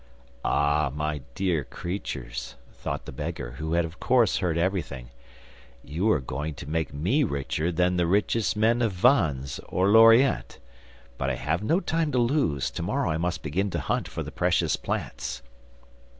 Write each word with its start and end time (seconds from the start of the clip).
'Ah, 0.43 0.91
my 0.95 1.21
dear 1.35 1.63
creatures,' 1.63 2.55
thought 2.73 3.05
the 3.05 3.11
beggar, 3.11 3.51
who 3.59 3.73
had 3.73 3.85
of 3.85 3.99
course 3.99 4.37
heard 4.39 4.57
everything, 4.57 5.11
'you 5.83 6.09
are 6.09 6.19
going 6.19 6.55
to 6.55 6.67
make 6.67 6.91
me 6.91 7.23
richer 7.23 7.71
than 7.71 7.97
the 7.97 8.07
richest 8.07 8.57
men 8.57 8.81
of 8.81 8.91
Vannes 8.93 9.59
or 9.69 9.89
Lorient. 9.89 10.57
But 11.19 11.29
I 11.29 11.35
have 11.35 11.61
no 11.61 11.79
time 11.79 12.11
to 12.13 12.17
lose; 12.17 12.71
to 12.71 12.81
morrow 12.81 13.11
I 13.11 13.17
must 13.17 13.43
begin 13.43 13.69
to 13.69 13.79
hunt 13.79 14.07
for 14.07 14.23
the 14.23 14.31
precious 14.31 14.75
plants. 14.75 15.43